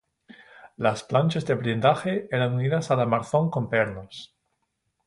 [0.77, 4.35] Las planchas de blindaje eran unidas al armazón con pernos.